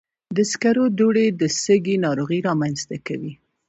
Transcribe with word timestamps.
د 0.35 0.37
سکرو 0.51 0.85
دوړې 0.99 1.27
د 1.41 1.43
سږي 1.63 1.95
ناروغۍ 2.05 2.39
رامنځته 2.49 2.95
کوي. 3.07 3.33